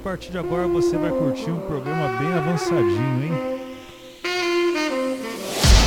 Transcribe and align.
partir 0.00 0.30
de 0.30 0.38
agora 0.38 0.66
você 0.66 0.96
vai 0.96 1.10
curtir 1.10 1.50
um 1.50 1.60
programa 1.60 2.18
bem 2.18 2.32
avançadinho, 2.32 3.24
hein? 3.24 3.32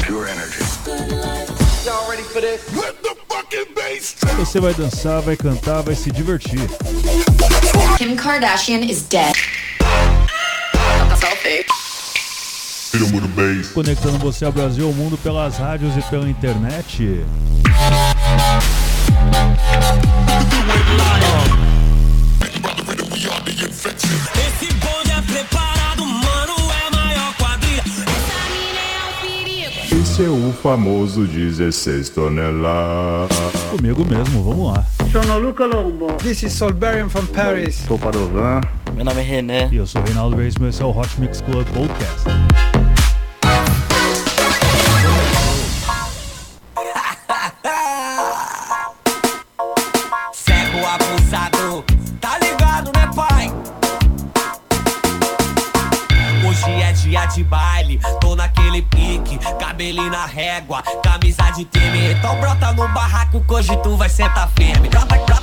Pure 0.05 0.29
energy. 0.29 0.63
Você 4.38 4.59
vai 4.59 4.73
dançar, 4.73 5.21
vai 5.21 5.36
cantar, 5.36 5.81
vai 5.81 5.95
se 5.95 6.11
divertir. 6.11 6.61
Kim 7.97 8.15
Kardashian 8.15 8.81
is 8.81 9.04
dead. 9.04 9.34
Selfie. 11.18 11.66
Conectando 13.73 14.20
você 14.20 14.45
ao 14.45 14.52
Brasil, 14.52 14.86
e 14.86 14.88
ao 14.88 14.93
mundo 14.93 15.18
pelas 15.18 15.57
rádios 15.57 15.98
e 15.98 16.02
pela 16.04 16.30
internet. 16.30 17.25
seu 30.23 30.54
famoso 30.54 31.27
16 31.27 32.09
toneladas. 32.11 33.27
Comigo 33.72 34.05
mesmo, 34.05 34.41
vamos 34.41 34.73
lá. 34.73 34.86
Sono 35.11 35.38
Luca 35.38 35.66
Lombo. 35.66 36.14
This 36.14 36.44
is 36.44 36.53
Solberian 36.53 37.09
from 37.09 37.25
Paris. 37.27 37.83
Sou 37.86 38.00
Padovan. 38.00 38.61
Meu 38.95 39.03
nome 39.03 39.19
é 39.19 39.23
René. 39.23 39.67
E 39.69 39.75
eu 39.75 39.86
sou 39.86 40.02
Reinaldo 40.02 40.38
Reis, 40.38 40.55
meu 40.55 40.69
é 40.69 40.83
o 40.86 40.97
Hot 40.97 41.19
Mix 41.19 41.41
Club 41.41 41.67
Podcast. 41.73 42.62
régua, 60.34 60.81
camisa 61.03 61.52
de 61.52 61.64
time. 61.66 62.12
Então 62.12 62.36
brota 62.39 62.72
no 62.73 62.88
barraco, 62.89 63.44
hoje 63.48 63.78
tu 63.84 63.95
vai 63.95 64.09
sentar 64.09 64.50
firme. 64.56 64.89
Brota, 64.89 65.16
brota. 65.16 65.42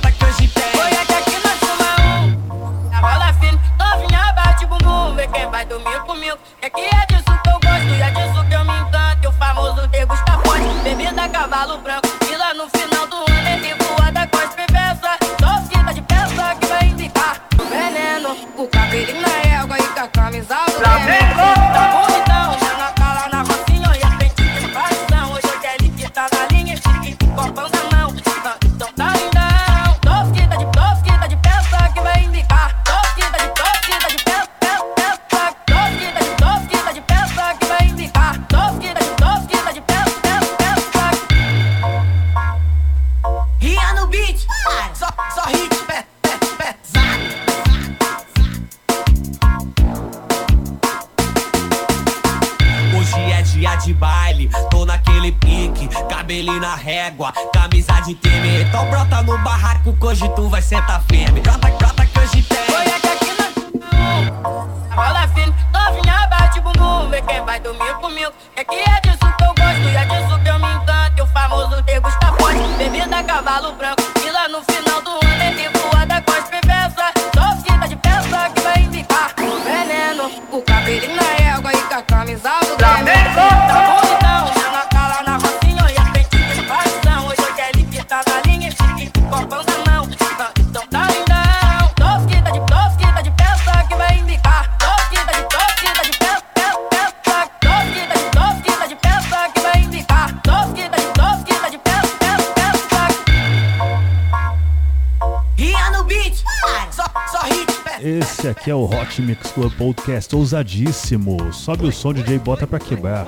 sua 109.53 109.69
podcast 109.69 110.33
ousadíssimo. 110.33 111.51
Sobe 111.51 111.85
o 111.85 111.91
som, 111.91 112.13
DJ 112.13 112.39
Bota 112.39 112.65
pra 112.65 112.79
quebrar. 112.79 113.27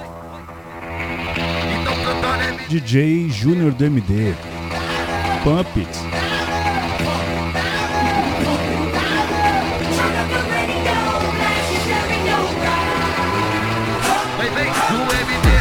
DJ 2.69 3.29
Júnior 3.29 3.73
do 3.73 3.83
MD. 3.85 4.33
Pump 5.43 5.77
It. 5.77 5.89
do 14.89 15.01
everything. 15.15 15.52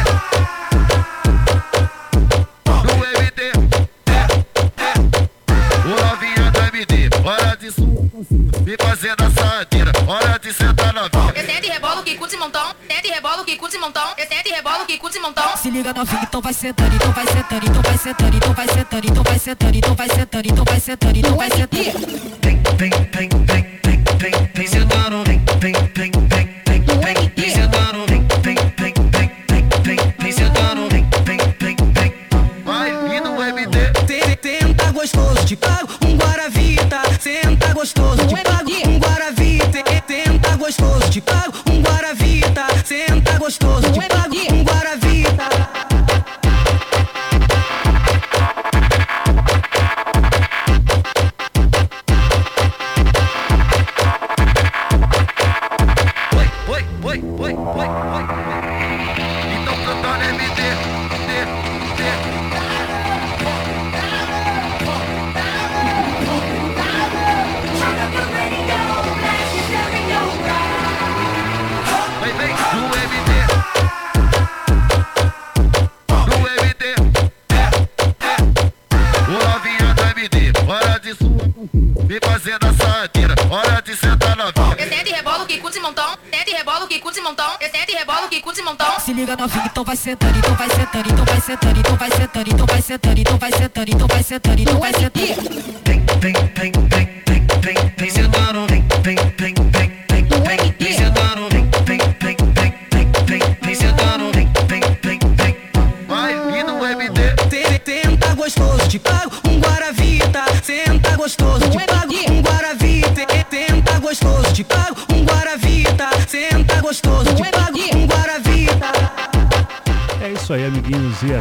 liga 15.73 15.91
novinha, 15.91 16.21
então 16.21 16.39
vai 16.39 16.53
sentando, 16.53 16.95
então 16.95 17.11
vai 17.11 17.25
sentando, 17.25 17.65
então 17.65 17.81
vai 17.81 17.97
sentando, 17.97 18.37
então 18.37 18.53
vai 18.53 18.67
sentando, 18.67 19.07
então 19.07 19.23
vai 19.23 19.39
sentando, 19.39 19.77
então 19.77 19.95
vai 19.95 20.09
sentando, 20.09 20.47
então 20.47 20.65
vai 20.65 20.79
sentando, 20.79 21.17
então 21.17 21.35
vai 21.35 21.49
sentando. 21.49 22.32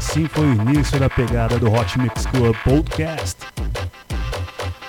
Assim 0.03 0.27
foi 0.27 0.45
o 0.47 0.53
início 0.53 0.99
da 0.99 1.09
pegada 1.09 1.59
do 1.61 1.71
Hot 1.73 1.97
Mix 1.97 2.27
Club 2.27 2.57
Podcast. 2.65 3.37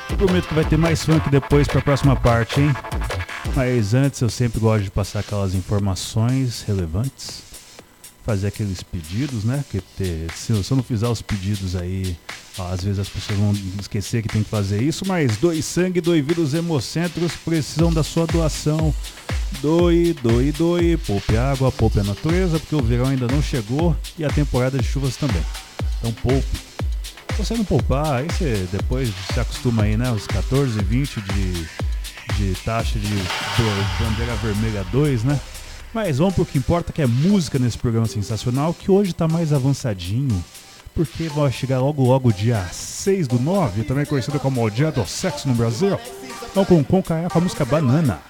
Eu 0.10 0.18
prometo 0.18 0.48
que 0.48 0.54
vai 0.56 0.66
ter 0.66 0.76
mais 0.78 1.06
funk 1.06 1.30
depois 1.30 1.68
para 1.68 1.80
a 1.80 1.84
próxima 1.84 2.16
parte, 2.16 2.60
hein? 2.62 2.74
Mas 3.56 3.94
antes 3.94 4.20
eu 4.22 4.30
sempre 4.30 4.60
gosto 4.60 4.86
de 4.86 4.90
passar 4.92 5.20
aquelas 5.20 5.54
informações 5.54 6.64
relevantes, 6.68 7.44
fazer 8.26 8.48
aqueles 8.48 8.82
pedidos, 8.82 9.44
né? 9.44 9.64
Que 9.70 9.82
ter, 9.82 10.32
se, 10.34 10.52
eu- 10.52 10.64
não 10.76 10.82
fizer 10.84 11.08
os 11.08 11.22
pedidos 11.22 11.76
aí, 11.76 12.18
ó, 12.58 12.72
às 12.74 12.84
vezes 12.84 12.98
as 12.98 13.08
pessoas 13.10 13.38
vão 13.38 13.54
esquecer 13.80 14.24
que 14.24 14.30
tem 14.30 14.42
que 14.44 14.50
fazer 14.50 14.82
isso, 14.82 15.06
mas 15.08 15.38
doe 15.38 15.62
sangue, 15.62 16.02
doe 16.02 16.24
vírus 16.24 16.56
hemocentros 16.56 17.34
precisam 17.36 17.94
da 17.94 18.02
sua 18.04 18.26
doação. 18.26 18.92
Doe, 19.62 20.14
doe, 20.22 20.52
doe, 20.52 20.98
poupe 20.98 21.38
água, 21.38 21.72
poupe 21.72 22.00
a 22.00 22.04
natureza, 22.04 22.60
porque 22.60 22.76
o 22.76 22.82
verão 22.82 23.08
ainda 23.08 23.28
não 23.28 23.42
chegou 23.42 23.96
e 24.18 24.26
a 24.26 24.30
temporada 24.30 24.78
de 24.78 24.84
chuvas 24.84 25.16
também. 25.16 25.42
Então 26.00 26.12
poupe. 26.14 26.58
Se 27.36 27.38
você 27.44 27.56
não 27.56 27.66
poupar, 27.66 28.14
aí 28.14 28.28
você 28.28 28.68
depois 28.72 29.10
se 29.34 29.40
acostuma 29.40 29.84
aí, 29.84 29.98
né? 29.98 30.12
Os 30.12 30.28
14, 30.28 30.80
20 30.84 31.22
de, 31.22 31.68
de 32.38 32.56
taxa 32.64 33.00
de 33.00 33.08
bandeira 34.00 34.36
vermelha 34.36 34.86
2, 34.92 35.24
né? 35.24 35.40
Mas 35.94 36.18
vamos 36.18 36.34
pro 36.34 36.46
que 36.46 36.58
importa, 36.58 36.92
que 36.92 37.02
é 37.02 37.08
música 37.08 37.58
nesse 37.60 37.78
programa 37.78 38.08
sensacional, 38.08 38.74
que 38.74 38.90
hoje 38.90 39.14
tá 39.14 39.28
mais 39.28 39.54
avançadinho. 39.54 40.44
Porque 40.96 41.28
vai 41.30 41.52
chegar 41.52 41.80
logo 41.80 42.04
logo 42.04 42.32
dia 42.32 42.64
6 42.72 43.28
do 43.28 43.40
9, 43.40 43.84
também 43.84 44.06
conhecido 44.06 44.40
como 44.40 44.64
o 44.64 44.70
Dia 44.70 44.92
do 44.92 45.06
Sexo 45.08 45.48
no 45.48 45.56
Brasil. 45.56 46.00
Então 46.52 46.64
com 46.64 46.84
Conca 46.84 47.28
com 47.32 47.38
a 47.40 47.42
música 47.42 47.66
Banana. 47.66 48.22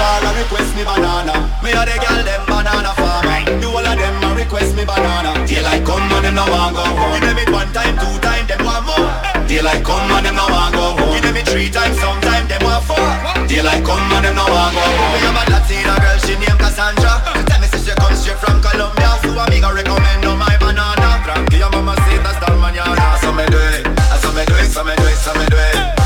Here 0.00 0.24
and 0.24 0.36
request 0.40 0.72
me 0.76 0.82
banana. 0.84 1.34
Me 1.62 1.70
a 1.76 1.82
the 1.84 1.96
girl 2.00 2.20
them 2.24 2.42
banana 2.48 2.92
farmer. 2.96 3.38
The 3.60 3.66
whole 3.68 3.84
of 3.84 3.96
them 4.00 4.24
a 4.24 4.28
request 4.34 4.72
me 4.76 4.84
banana. 4.84 5.32
Daylight 5.46 5.84
come 5.84 6.08
and 6.16 6.24
them 6.24 6.34
no 6.34 6.44
want 6.48 6.74
go 6.76 6.84
home. 6.84 7.20
Give 7.20 7.28
them 7.28 7.38
it 7.38 7.50
one 7.52 7.70
time, 7.72 7.96
two 8.00 8.16
time, 8.24 8.46
them 8.48 8.60
want 8.64 8.84
more. 8.88 9.08
Daylight 9.44 9.84
come 9.84 10.10
and 10.10 10.24
them 10.24 10.36
no 10.36 10.46
want 10.48 10.72
go 10.74 10.96
home. 10.96 11.12
Give 11.12 11.24
them 11.24 11.36
it 11.36 11.46
three 11.48 11.68
times, 11.68 11.96
sometime 12.00 12.48
them 12.48 12.62
want 12.64 12.84
four. 12.88 13.08
Daylight 13.46 13.84
come 13.84 14.12
and 14.16 14.24
them 14.24 14.34
no 14.36 14.44
want 14.48 14.72
go 14.72 14.80
home. 14.80 15.12
Me 15.12 15.18
have 15.20 15.36
a 15.36 15.42
Latina 15.52 15.94
girl, 16.00 16.18
she 16.24 16.34
named 16.40 16.58
Cassandra. 16.60 17.12
She 17.36 17.42
tell 17.44 17.60
me 17.60 17.66
say 17.68 17.80
she 17.84 17.92
come 18.00 18.16
straight 18.16 18.40
from 18.40 18.58
Colombia, 18.64 19.10
so 19.20 19.36
I 19.36 19.44
me 19.52 19.58
go 19.60 19.68
recommend 19.68 20.24
her 20.24 20.36
my 20.36 20.56
banana. 20.56 21.08
Your 21.52 21.70
mama 21.70 21.94
say 22.08 22.16
that's 22.24 22.40
the 22.40 22.48
manana. 22.56 23.04
So 23.20 23.30
me 23.36 23.44
do 23.52 23.60
it, 23.76 23.84
so 24.22 24.32
me 24.32 24.42
do 24.48 24.54
it, 24.56 24.68
so 24.72 24.80
me 24.80 24.94
do 24.96 25.04
it, 25.04 25.18
so 25.20 25.32
me 25.36 25.46
do 25.52 25.58
it. 25.60 25.99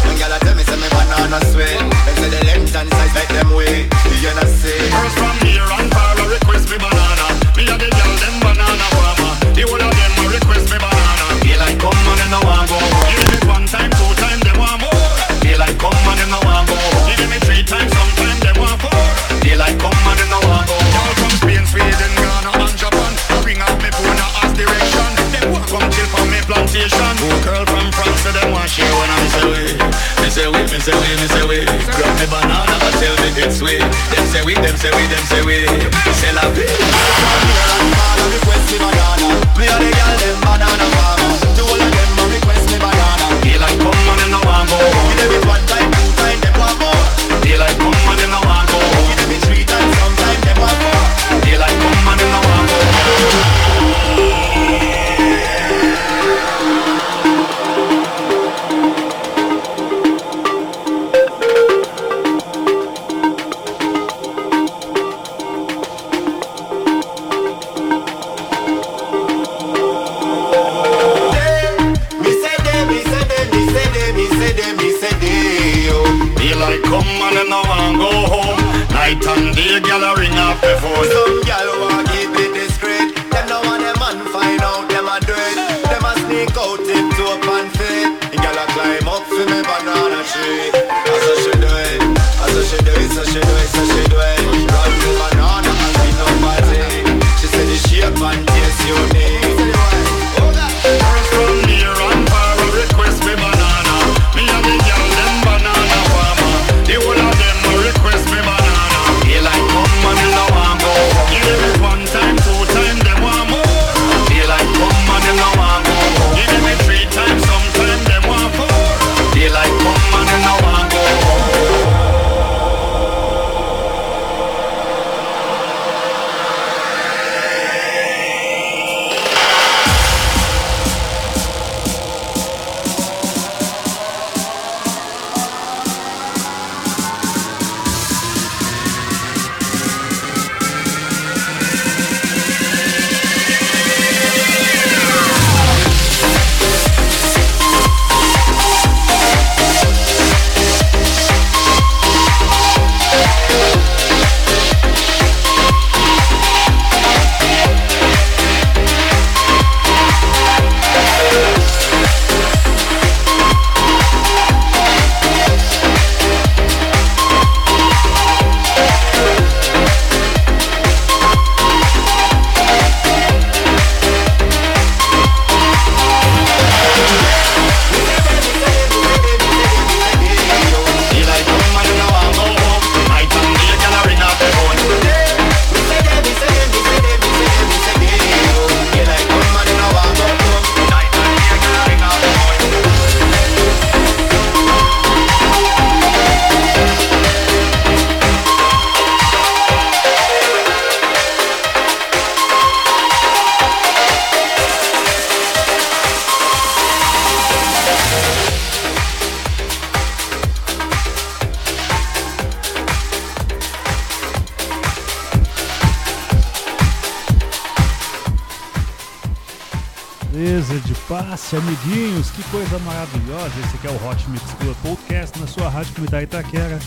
Passe, 221.09 221.57
amiguinhos, 221.57 222.31
que 222.31 222.43
coisa 222.45 222.79
maravilhosa. 222.79 223.53
Esse 223.65 223.77
aqui 223.77 223.87
é 223.87 223.91
o 223.91 224.09
Hot 224.09 224.31
Mix 224.31 224.43
Club 224.55 224.77
Podcast 224.83 225.39
na 225.39 225.47
sua 225.47 225.69
rádio 225.69 225.95
comunidade 225.95 226.25
Itaquera 226.25 226.79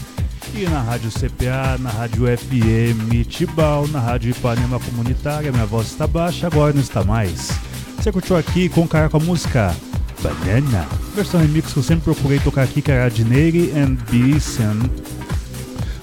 e 0.56 0.66
na 0.66 0.82
rádio 0.82 1.12
CPA, 1.12 1.78
na 1.80 1.90
rádio 1.90 2.26
FM 2.26 3.28
Tibau, 3.28 3.88
na 3.88 4.00
rádio 4.00 4.32
Ipanema 4.32 4.80
Comunitária. 4.80 5.52
Minha 5.52 5.66
voz 5.66 5.88
está 5.88 6.08
baixa, 6.08 6.48
agora 6.48 6.74
não 6.74 6.82
está 6.82 7.04
mais. 7.04 7.52
Você 7.98 8.12
curtiu 8.12 8.38
aqui 8.38 8.70
com 8.70 8.88
cara 8.88 9.10
com 9.10 9.18
a 9.18 9.20
música 9.20 9.76
Banana, 10.22 10.88
versão 11.16 11.40
remix 11.40 11.74
que 11.74 11.78
eu 11.78 11.84
sempre 11.84 12.06
procurei 12.06 12.40
tocar 12.40 12.64
aqui, 12.64 12.82
que 12.82 12.92
era 12.92 13.06
a 13.06 13.10
de 13.10 13.24
Neri 13.24 13.72
and 13.72 13.98
Beeson. 14.10 14.90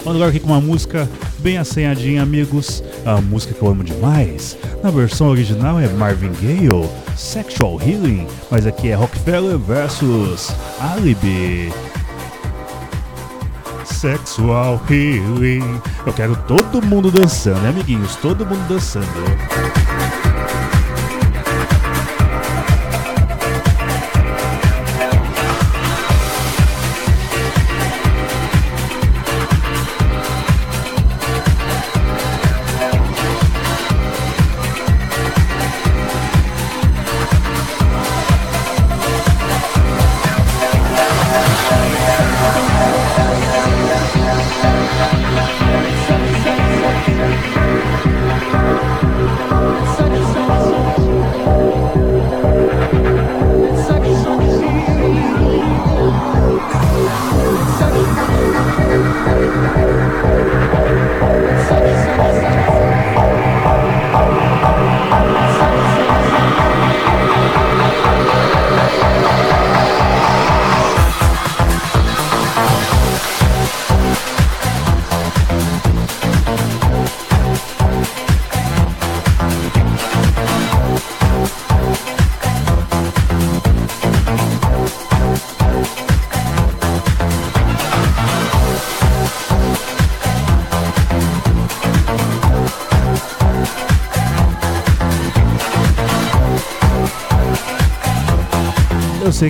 Vamos 0.04 0.16
agora 0.16 0.28
aqui 0.30 0.38
com 0.38 0.48
uma 0.48 0.60
música 0.60 1.08
bem 1.38 1.58
assanhadinha, 1.58 2.22
amigos. 2.22 2.82
A 3.04 3.20
música 3.20 3.52
que 3.52 3.62
eu 3.62 3.68
amo 3.68 3.84
demais. 3.84 4.56
Na 4.82 4.90
versão 4.90 5.28
original 5.28 5.78
é 5.78 5.88
Marvin 5.88 6.32
Gaye, 6.40 6.68
Sexual 7.16 7.78
Healing, 7.80 8.26
mas 8.50 8.66
aqui 8.66 8.88
é 8.88 8.94
Rockefeller 8.94 9.58
versus 9.58 10.54
Alibi. 10.80 11.72
Sexual 13.84 14.80
Healing. 14.90 15.80
Eu 16.06 16.12
quero 16.12 16.36
todo 16.48 16.82
mundo 16.82 17.10
dançando, 17.10 17.60
né, 17.60 17.70
amiguinhos? 17.70 18.16
Todo 18.16 18.44
mundo 18.44 18.66
dançando. 18.68 19.06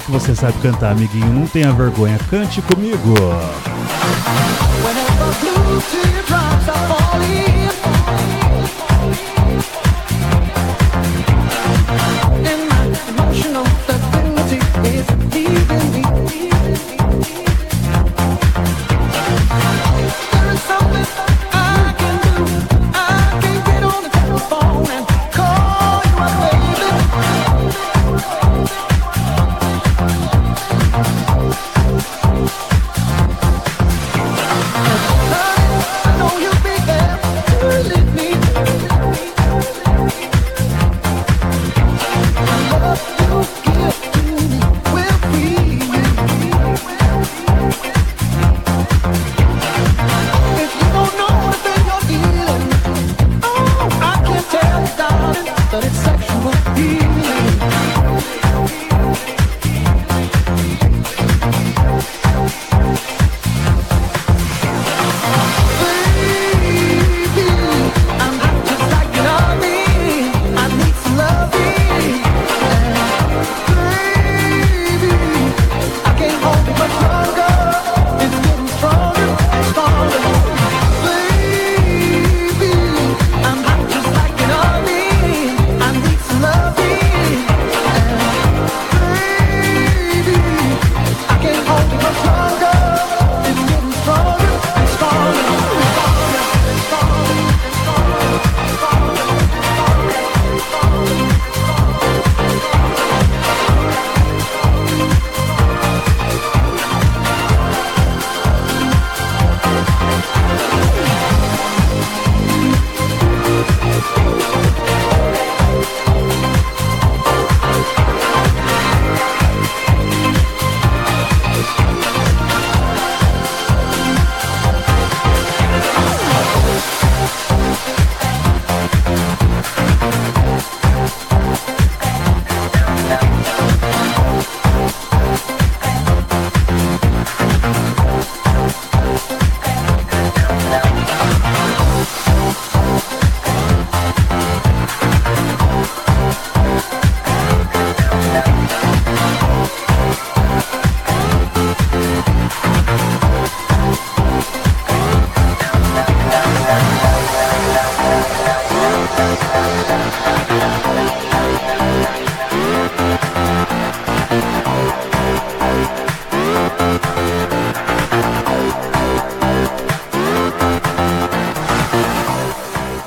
Que 0.00 0.10
você 0.10 0.34
sabe 0.34 0.54
cantar, 0.60 0.92
amiguinho. 0.92 1.32
Não 1.32 1.46
tenha 1.46 1.72
vergonha. 1.72 2.18
Cante 2.28 2.60
comigo. 2.62 3.14
Blue 5.40 5.80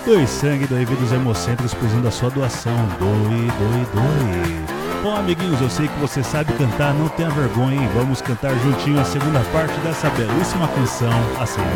Doe 0.08 0.26
sangue, 0.26 0.66
doe 0.68 0.86
dos 0.86 1.12
Hemocentros, 1.12 1.74
precisando 1.74 2.06
da 2.06 2.12
sua 2.12 2.30
doação. 2.30 2.74
Doe, 2.98 3.52
doe, 3.60 3.86
doe. 3.94 5.04
Bom, 5.04 5.18
amiguinhos, 5.18 5.60
eu 5.60 5.70
sei 5.70 5.90
que 5.90 6.00
você 6.00 6.24
sabe 6.24 6.54
cantar, 6.54 6.94
não 6.94 7.10
tenha 7.10 7.30
vergonha, 7.30 7.76
hein? 7.76 7.90
Vamos 7.94 8.22
cantar 8.22 8.56
juntinho 8.60 9.02
a 9.02 9.04
segunda 9.04 9.42
parte 9.52 9.78
dessa 9.82 10.10
belíssima 10.12 10.66
canção, 10.70 11.12
Acende. 11.42 11.68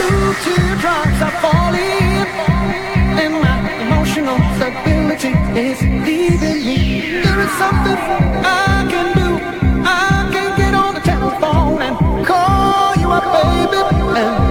Two 0.00 0.34
teardrops 0.44 1.20
are 1.26 1.36
falling, 1.42 2.24
and 3.22 3.34
my 3.44 3.56
emotional 3.84 4.38
stability 4.56 5.32
is 5.68 5.80
leaving 6.06 6.60
me. 6.64 6.78
There 7.22 7.40
is 7.40 7.52
something 7.62 7.98
I 8.44 8.86
can 8.92 9.08
do. 9.20 9.28
I 9.84 10.30
can 10.32 10.56
get 10.56 10.74
on 10.74 10.94
the 10.94 11.00
telephone 11.00 11.82
and 11.82 12.26
call 12.26 12.96
you 12.96 13.08
up, 13.10 13.26
baby. 13.36 13.80
And 14.22 14.49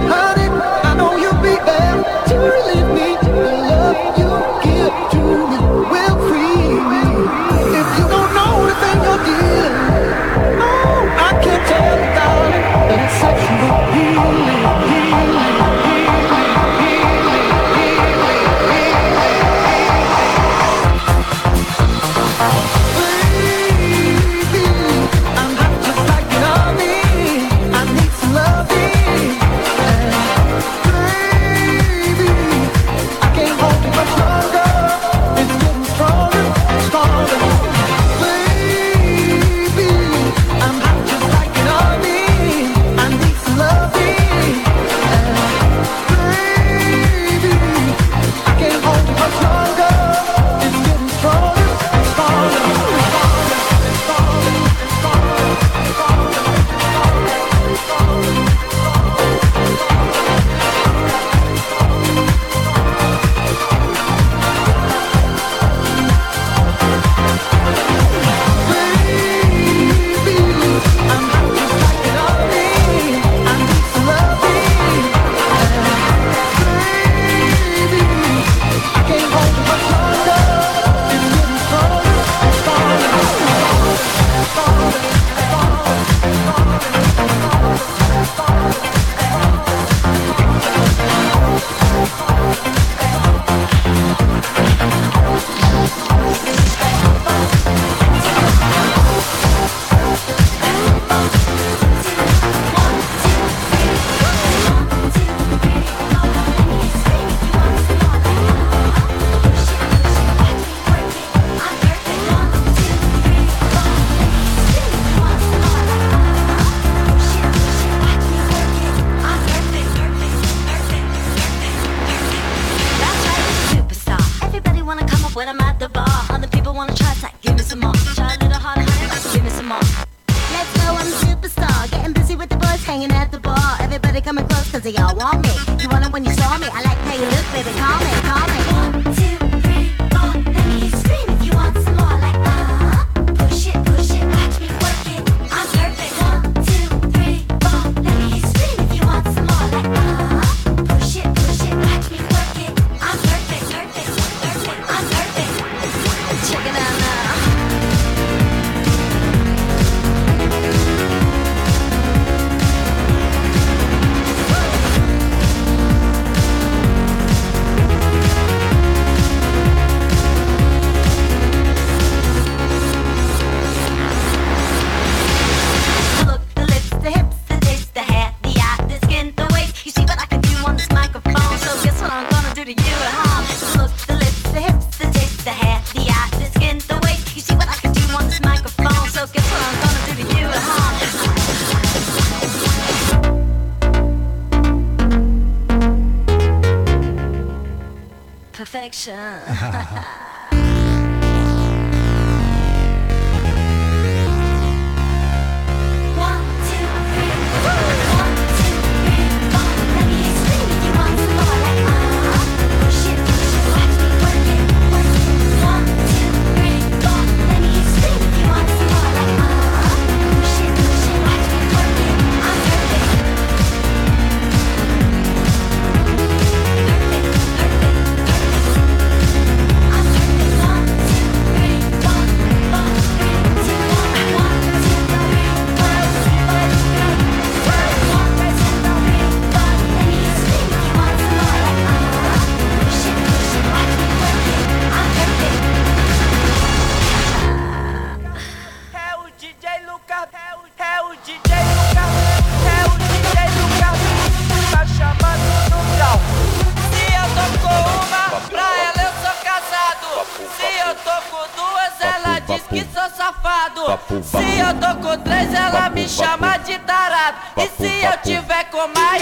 Se 263.90 264.58
eu 264.60 264.72
tô 264.74 264.94
com 265.02 265.20
três, 265.24 265.52
ela 265.52 265.90
me 265.90 266.08
chama 266.08 266.56
de 266.58 266.78
tarado. 266.78 267.38
E 267.56 267.66
se 267.66 268.04
eu 268.04 268.16
tiver 268.22 268.64
com 268.70 268.86
mais, 268.88 269.20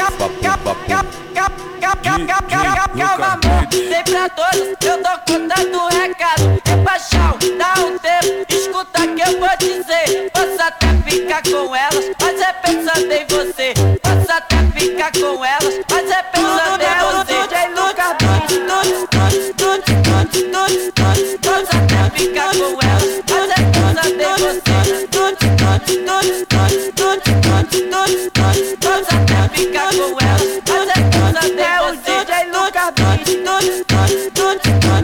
calma, 2.98 3.38
amor. 3.42 3.66
Tem 3.70 4.04
pra 4.04 4.28
todos, 4.28 4.76
eu 4.82 5.02
tô 5.02 5.32
contando 5.32 5.78
o 5.78 5.88
recado. 5.88 6.60
É 6.70 6.76
paixão, 6.84 7.38
dá 7.56 7.80
um 7.80 7.98
tempo, 7.98 8.44
escuta 8.52 9.06
que 9.06 9.22
eu 9.22 9.38
vou 9.40 9.56
dizer. 9.58 10.30
Posso 10.32 10.62
até 10.62 10.88
ficar 11.08 11.42
com 11.44 11.74
elas, 11.74 12.04
mas 12.20 12.40
é 12.40 12.52
pensando 12.52 13.10
em 13.10 13.26
você. 13.26 13.74
Posso 14.02 14.30
até 14.30 14.56
ficar 14.78 15.12
com 15.12 15.44
elas, 15.44 15.57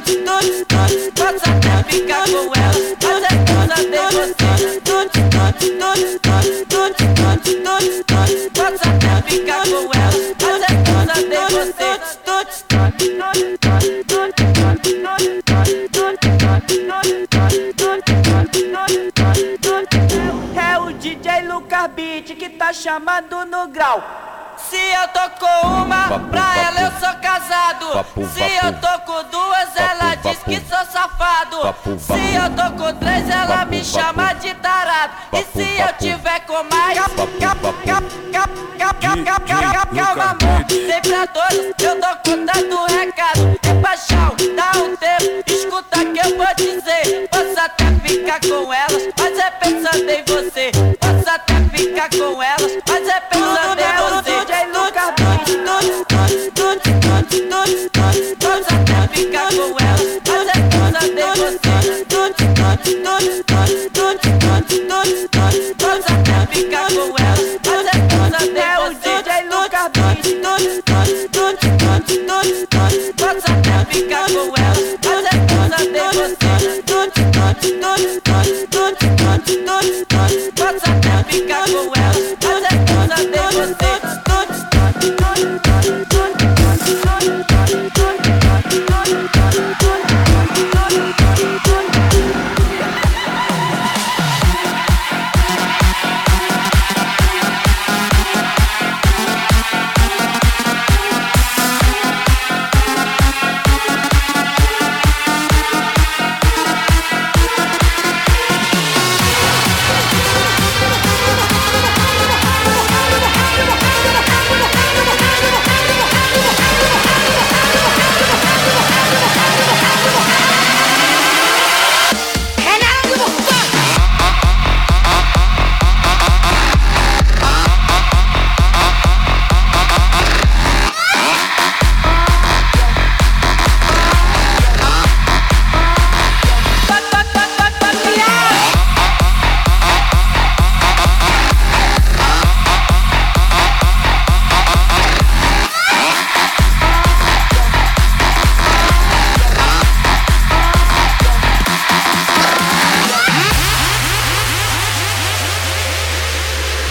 Posso 0.05 1.49
até 1.49 1.75
Beat 22.25 22.39
que 22.39 22.49
tá 22.49 22.73
chamando 22.73 23.45
no 23.45 23.69
grau. 23.69 24.03
Se 24.57 24.77
eu 24.77 25.09
tô 25.09 25.31
com 25.39 25.67
uma, 25.67 26.09
Papo, 26.09 26.29
pra 26.29 26.57
ela 26.59 26.81
eu 26.81 26.91
sou 26.93 27.15
casado. 27.21 27.87
Papo, 27.93 28.27
Se 28.29 28.41
eu 28.41 28.73
tô 28.81 28.99
com 29.01 29.23
duas, 29.29 29.77
ela 29.77 30.15
diz 30.15 30.39
que 30.43 30.61
sou 30.67 30.87
safado. 30.87 31.75
Se 31.99 32.35
eu 32.35 32.51
tô 32.57 32.83
com 32.83 32.99
três, 32.99 33.29
ela 33.29 33.65
me 33.67 33.85
chama 33.85 34.33
de 34.35 34.55
tarado. 34.55 35.13
E 35.33 35.43
se 35.53 35.81
eu 35.81 35.93
tiver 35.99 36.41
com 36.47 36.63
mais, 36.65 36.99
calma, 39.95 40.25
amor. 40.31 40.65
Tem 40.65 41.03
pra 41.03 41.27
todos, 41.27 41.73
eu 41.79 42.01
tô 42.01 42.31
contando 42.31 42.75
o 42.75 42.87
recado. 42.87 43.61
É 43.69 43.81
paixão, 43.83 44.35
dá 44.57 44.73
um 44.79 44.97
tempo, 44.97 45.45
escuta 45.47 46.05
que 46.05 46.19
eu 46.19 46.37
vou 46.39 46.55
dizer. 46.57 47.29
Posso 47.29 47.61
até 47.61 47.85
ficar 48.07 48.41
com 48.41 48.73
elas, 48.73 49.13
mas 49.19 49.39
é 49.39 49.51
pensando 49.51 50.11
em 50.11 50.24
ficar 51.75 52.09
com 52.11 52.43
elas, 52.43 52.73
mas 52.89 53.09
é 53.09 53.21
pensando 53.21 53.81
em 53.81 53.97
você. 54.09 54.45
DJ 54.45 54.67
Lucas 54.67 55.15
Posso 58.39 58.75
até 58.75 59.09
ficar 59.09 59.49
com 59.49 59.71
elas, 59.81 60.21
mas 60.27 60.49
é 60.49 60.59
pensando 60.71 61.09
em 61.11 61.35
você. 61.37 61.75
Posso 65.75 66.09
até 66.13 66.47
ficar 66.47 66.89
com 66.89 67.15
elas, 67.19 67.59
mas 67.67 67.87
é 67.87 67.99
pensando 68.09 68.49
em 68.49 68.69
você. 68.77 69.05
DJ 69.15 69.31
Lucas 69.51 69.87
Posso 69.91 70.23
até 73.43 73.59
ficar 73.85 74.27
com 74.27 74.47
elas, 74.57 74.89
mas 75.05 75.25
é 75.25 75.39
pensando 75.47 75.75
em 75.75 76.13
você. 76.15 76.35
Posso 76.83 77.05
até 79.13 79.45
ficar 79.45 80.04
com 81.43 81.51
elas, 81.51 81.89
mas 81.97 82.04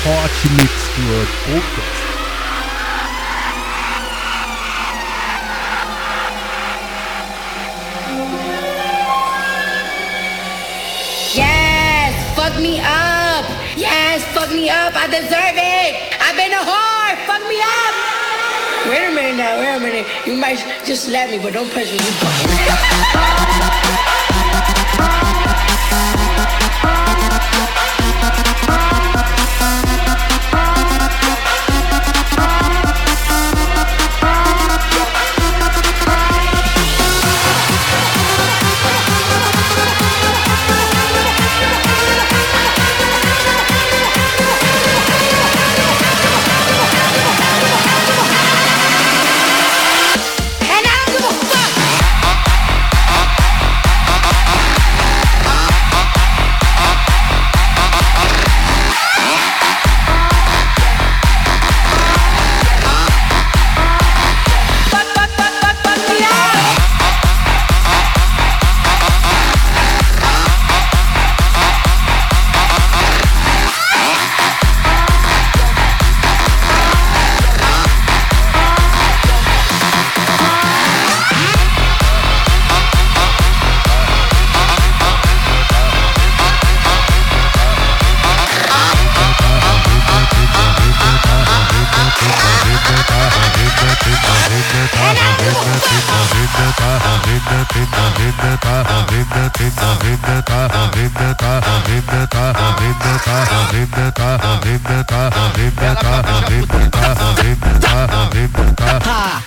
Hot 0.06 0.36
Mix 0.60 0.68
Club 1.00 1.28
Podcast. 1.48 2.04
Yes, 11.34 12.12
fuck 12.36 12.60
me 12.60 12.82
up. 12.84 13.48
Yes, 13.80 14.26
fuck 14.36 14.52
me 14.52 14.70
up. 14.70 14.92
I 14.94 15.08
deserve 15.08 15.56
it. 15.56 15.96
I've 16.20 16.36
been 16.36 16.52
a 16.52 16.60
whore. 16.68 17.16
Fuck 17.24 17.48
me 17.48 17.64
up. 17.64 17.96
Wait 18.92 19.08
a 19.08 19.16
minute 19.16 19.38
now. 19.38 19.56
Wait 19.58 19.72
a 19.72 19.80
minute. 19.80 20.28
You 20.28 20.36
might 20.36 20.60
just 20.84 21.06
slap 21.06 21.30
me, 21.30 21.40
but 21.40 21.54
don't 21.54 21.72
push 21.72 21.90
me. 21.90 22.00
You. 24.28 24.33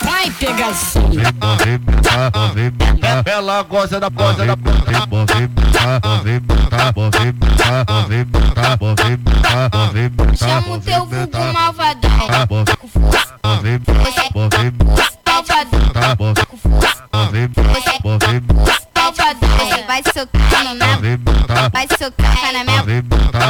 Vai 0.05 0.31
pegação. 0.31 1.11
Ela 3.25 3.62
gosta 3.62 4.01
da 4.01 4.09
gosta 4.11 4.47
da 4.47 4.57
Chama 10.37 10.77
o 10.77 10.81
teu 10.81 11.07
vulgo 11.07 11.53
malvadão. 11.53 12.11
É 12.21 12.47
malvadão. 19.07 19.47
Você 19.59 19.75
é 19.75 19.87
vai 19.87 20.03
socar. 20.03 20.56
Vai 21.72 21.87
socar 21.88 22.52
na 22.52 22.64
minha. 22.64 22.83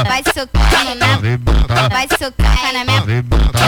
Vai 0.07 0.23
socar 0.23 0.85
no 0.85 0.95
meu. 0.95 1.39
Vai 1.89 2.07
socar 2.17 2.73
na 2.73 2.83
minha. 2.85 3.03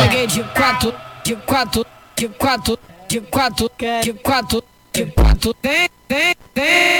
Cheguei 0.01 0.27
de 0.27 0.43
quatro, 0.43 0.93
de 1.23 1.35
quatro, 1.35 1.85
de 2.15 2.27
quatro, 2.29 2.79
de 3.07 3.21
quatro, 3.21 3.71
de 4.03 4.13
quatro, 4.13 4.63
de 4.93 5.05
quatro. 5.07 5.53
Tem, 5.55 5.89
tem, 6.07 6.35
tem. 6.53 6.99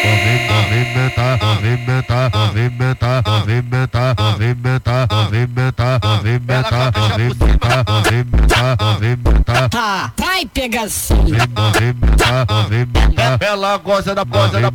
Ah, 9.74 10.12
vai 10.18 10.46
pegação. 10.46 11.26
Ela 13.40 13.78
gosta 13.78 14.16
da 14.16 14.24
gosta 14.24 14.60
da 14.60 14.72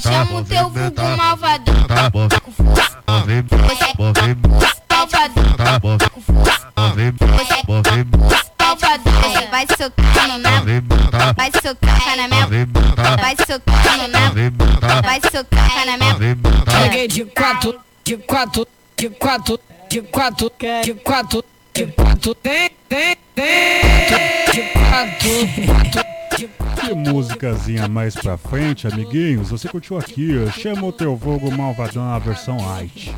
Chama 0.00 0.40
o 0.40 0.44
teu 0.44 0.70
vulgo 0.70 1.16
malvadão. 1.16 1.74
Com 2.42 2.52
força. 2.52 2.98
Você 3.86 4.77
Socar 9.76 10.28
no 10.28 10.38
meu. 10.38 10.52
Vai 11.36 11.50
socar 11.62 12.16
na 12.16 12.28
minha. 12.28 12.46
Vai 13.20 13.36
socar 13.46 13.96
no 13.98 14.08
meu. 14.08 14.52
Vai 15.02 15.20
socar 15.30 15.86
na 15.86 15.96
minha. 15.96 16.36
Cheguei 16.82 17.08
de 17.08 17.24
quatro, 17.24 17.80
de 18.04 18.16
quatro, 18.16 18.66
de 18.96 19.10
quatro, 19.10 19.60
de 19.88 20.02
quatro, 20.02 20.52
de 20.82 20.94
quatro, 20.94 21.44
de 21.74 21.86
quatro. 21.86 22.34
Tem, 22.34 22.70
tem, 22.88 23.16
tem. 23.34 23.82
De 24.52 24.62
quatro. 24.72 26.48
Que 26.80 26.94
músicazinha 26.94 27.88
mais 27.88 28.14
pra 28.14 28.38
frente, 28.38 28.86
amiguinhos. 28.86 29.50
Você 29.50 29.68
curtiu 29.68 29.98
aqui, 29.98 30.34
Chama 30.52 30.86
o 30.86 30.92
Teu 30.92 31.16
Vogo 31.16 31.50
Malvadão, 31.50 32.12
a 32.12 32.18
versão 32.18 32.56
light. 32.56 33.12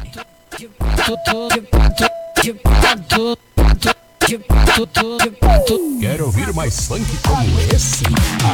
De 4.26 4.38
quatro, 4.38 4.74
de 4.74 4.87
quatro, 4.87 5.18
de 5.18 5.30
quatro, 5.30 5.30
de 5.30 5.30
quatro, 5.30 5.30
de 5.30 5.37
quatro. 5.40 5.98
Quer 6.00 6.22
ouvir 6.22 6.52
mais 6.54 6.87
funk 6.87 7.04
como 7.26 7.61
esse? 7.74 8.04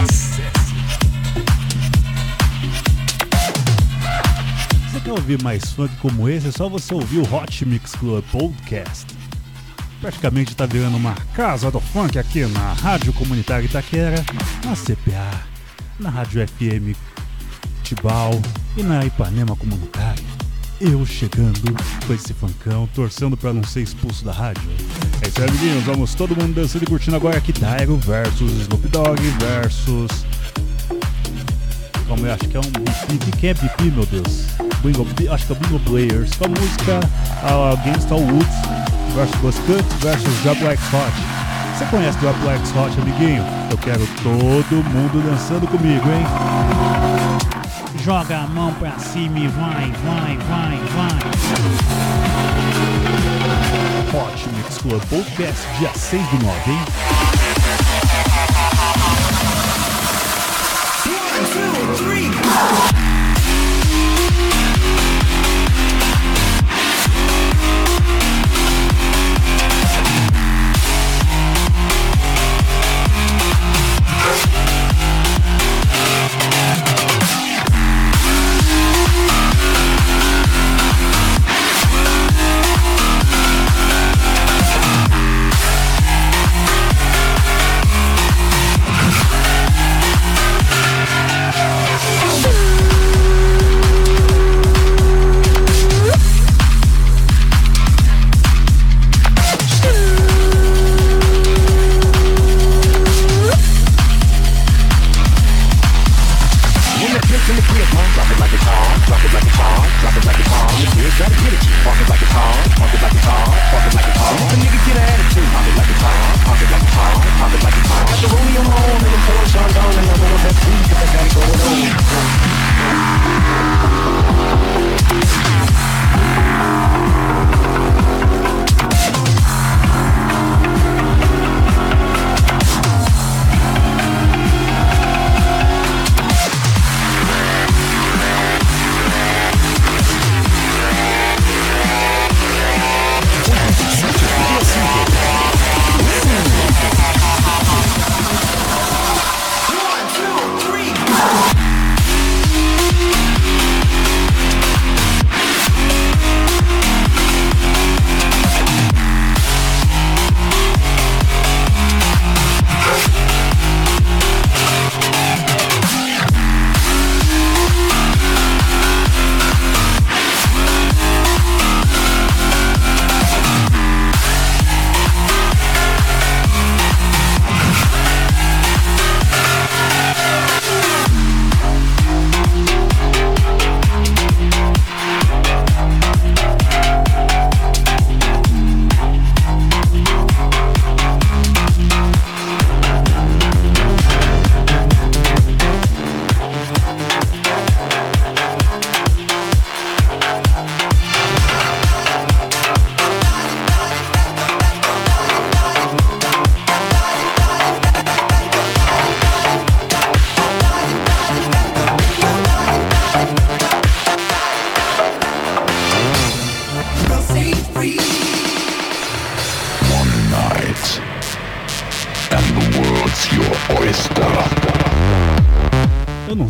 Acesse. 0.02 0.42
Você 4.90 5.00
quer 5.00 5.12
ouvir 5.12 5.42
mais 5.42 5.64
funk 5.72 5.94
como 5.96 6.28
esse? 6.28 6.48
É 6.48 6.52
só 6.52 6.68
você 6.68 6.94
ouvir 6.94 7.18
o 7.18 7.34
Hot 7.34 7.64
Mix 7.66 7.92
Club 7.92 8.24
Podcast. 8.32 9.06
Praticamente 10.00 10.52
está 10.52 10.66
virando 10.66 10.96
uma 10.96 11.14
casa 11.34 11.70
do 11.70 11.80
funk 11.80 12.18
aqui 12.18 12.46
na 12.46 12.72
Rádio 12.72 13.12
Comunitária 13.12 13.66
Itaquera, 13.66 14.24
na 14.64 14.74
CPA, 14.74 15.40
na 15.98 16.10
Rádio 16.10 16.46
FM 16.46 16.96
Tibau 17.82 18.40
e 18.76 18.82
na 18.82 19.04
Ipanema 19.04 19.54
Comunitária. 19.54 20.24
Eu 20.80 21.06
chegando 21.06 21.72
com 22.04 22.12
esse 22.12 22.34
funkão, 22.34 22.88
torcendo 22.94 23.36
para 23.36 23.52
não 23.52 23.62
ser 23.62 23.82
expulso 23.82 24.24
da 24.24 24.32
rádio. 24.32 24.68
É 25.26 25.28
isso 25.28 25.42
aí, 25.42 25.48
amiguinhos. 25.48 25.84
Vamos 25.84 26.14
todo 26.14 26.36
mundo 26.36 26.54
dançando 26.54 26.84
e 26.84 26.86
curtindo 26.86 27.16
agora 27.16 27.36
aqui 27.38 27.52
Tyro 27.52 27.96
versus 27.96 28.52
Snoop 28.62 28.86
Dogg 28.88 29.20
versus 29.40 30.24
como 32.06 32.24
eu 32.24 32.32
acho 32.34 32.44
que 32.48 32.56
é 32.56 32.60
um 32.60 32.62
BP. 32.62 33.36
Quem 33.40 33.50
é 33.50 33.54
BP, 33.54 33.84
meu 33.90 34.06
Deus? 34.06 34.44
Bingo, 34.84 35.04
Bi- 35.16 35.28
acho 35.28 35.44
que 35.46 35.52
é 35.52 35.56
Bingo 35.56 35.80
Players. 35.80 36.36
Com 36.36 36.44
a 36.44 36.48
música 36.48 37.00
uh, 37.42 37.72
Against 37.72 38.12
All 38.12 38.20
Woods 38.20 38.56
versus 39.16 39.34
Buzzcut 39.40 39.82
versus 40.00 40.42
Job 40.44 40.62
Like 40.62 40.80
Hot. 40.94 41.12
Você 41.76 41.84
conhece 41.86 42.16
Job 42.20 42.38
Like 42.44 42.62
Hot, 42.78 43.00
amiguinho? 43.00 43.42
Eu 43.72 43.78
quero 43.78 44.06
todo 44.22 44.84
mundo 44.84 45.20
dançando 45.28 45.66
comigo, 45.66 46.08
hein? 46.08 46.24
Joga 48.04 48.38
a 48.42 48.46
mão 48.46 48.72
pra 48.74 48.92
cima 49.00 49.40
e 49.40 49.48
vai, 49.48 49.90
vai, 50.04 50.36
vai, 50.48 50.78
vai. 50.94 52.55
Hot 54.12 54.32
Mix 54.56 54.78
Club 54.78 55.02
Podcast, 55.06 55.66
dia 55.78 55.90
6 55.94 56.22
do 56.30 56.38
9, 56.38 56.52
hein? 56.66 56.84
When 61.36 63.05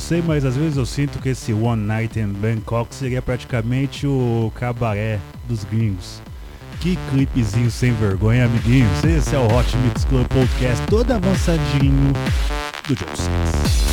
sei, 0.07 0.23
mas 0.23 0.45
às 0.45 0.57
vezes 0.57 0.77
eu 0.77 0.87
sinto 0.87 1.19
que 1.19 1.31
esse 1.31 1.53
One 1.53 1.83
Night 1.85 2.17
in 2.21 2.29
Bangkok 2.29 2.95
seria 2.95 3.21
praticamente 3.21 4.07
o 4.07 4.53
cabaré 4.55 5.19
dos 5.49 5.65
gringos. 5.65 6.23
Que 6.79 6.97
clipezinho 7.11 7.69
sem 7.73 7.93
vergonha, 7.93 8.45
amiguinhos. 8.45 9.03
Esse 9.03 9.35
é 9.35 9.39
o 9.39 9.47
Hot 9.47 9.77
Mix 9.79 10.05
Club 10.05 10.29
Podcast, 10.29 10.87
todo 10.87 11.11
avançadinho 11.11 12.13
do 12.87 12.95
Joe 12.95 13.17
Six. 13.17 13.87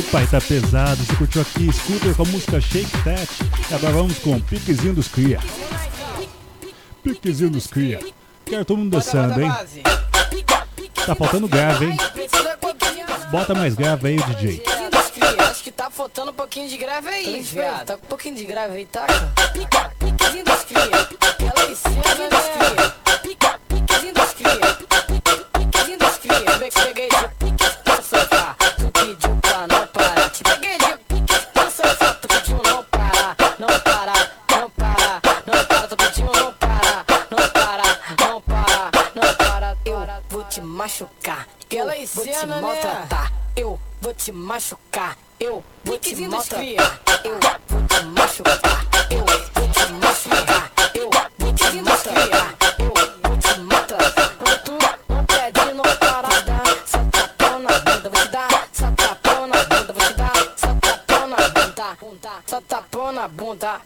Pesado, 0.00 0.06
o 0.06 0.10
pai 0.10 0.26
tá 0.26 0.40
pesado. 0.40 1.04
Você 1.04 1.16
curtiu 1.16 1.42
aqui 1.42 1.72
Scooter 1.72 2.14
com 2.14 2.22
a 2.22 2.26
música 2.26 2.60
Shake 2.60 2.90
That. 3.04 3.28
E 3.70 3.74
agora 3.74 3.92
vamos 3.92 4.18
com 4.18 4.36
o 4.36 4.40
Piquezinho 4.40 4.94
dos 4.94 5.08
Cria. 5.08 5.38
Piquezinho 7.02 7.50
dos 7.50 7.66
Cria. 7.66 8.00
Quero 8.44 8.64
todo 8.64 8.78
mundo 8.78 8.90
dançando, 8.90 9.40
hein? 9.40 9.52
Tá 11.06 11.14
faltando 11.14 11.48
grave, 11.48 11.86
hein? 11.86 11.96
Bota 13.30 13.54
mais 13.54 13.74
grave 13.74 14.08
aí, 14.08 14.16
DJ. 14.16 14.62
Acho 15.38 15.62
que 15.62 15.70
tá 15.70 15.90
faltando 15.90 16.30
um 16.30 16.34
pouquinho 16.34 16.68
de 16.68 16.76
grave 16.76 17.08
aí, 17.08 17.40
viado. 17.42 17.86
Tá 17.86 17.96
com 17.96 18.06
um 18.06 18.08
pouquinho 18.08 18.36
de 18.36 18.44
grave 18.44 18.76
aí, 18.76 18.86
tá? 18.86 19.06
Piquezinho 19.98 20.44
dos 20.44 20.64
cria. 20.64 20.80
Ela 20.82 21.70
em 21.70 21.74
cima, 21.74 21.94
né? 21.94 22.99
Te 44.20 44.32
machucar. 44.32 45.16
Eu 45.38 45.64
vou 45.82 45.98
te 45.98 46.14
maltratar. 46.28 47.00
Eu 47.24 47.38
vou 47.40 47.86
te 47.86 48.04
machucar. 48.04 48.86
Eu 49.08 49.24
vou 49.24 49.68
te 49.68 49.92
machucar. 49.94 50.70
Eu 50.94 51.10
vou 51.38 51.52
te 51.54 51.80
maltratar. 51.80 52.54
Eu 52.78 52.92
vou 52.92 53.38
te 53.38 53.60
maltratar. 53.60 54.30
Quando 54.36 54.58
tu 54.62 54.72
pede, 55.26 55.72
não 55.72 55.84
para, 55.96 56.40
dá. 56.40 56.62
Só 56.84 57.02
tapão 57.10 57.60
na 57.62 57.80
bunda, 57.80 58.10
vou 58.10 58.20
te 58.20 58.28
dar. 58.28 58.50
Na 59.48 59.64
bunda, 59.64 59.90
vou 59.90 60.06
te 60.06 60.14
dar. 60.14 60.36
Só 60.46 60.50
tapão 60.60 61.16
na 61.46 61.68
bunda. 61.68 61.80
Só 62.46 62.60
tapão 62.60 63.12
na 63.12 63.28
bunda. 63.28 63.80